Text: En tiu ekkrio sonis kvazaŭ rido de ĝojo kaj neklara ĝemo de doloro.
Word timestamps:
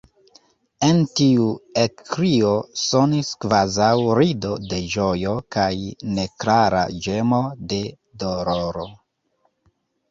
En 0.85 1.01
tiu 1.19 1.43
ekkrio 1.81 2.53
sonis 2.85 3.29
kvazaŭ 3.45 3.91
rido 4.21 4.57
de 4.73 4.81
ĝojo 4.95 5.37
kaj 5.59 5.71
neklara 6.19 6.83
ĝemo 7.09 7.45
de 7.71 7.83
doloro. 8.25 8.91